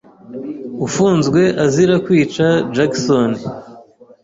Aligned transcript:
Ufunzwe 0.85 1.41
azira 1.63 1.95
kwica 2.05 2.45
Jackson. 2.75 3.31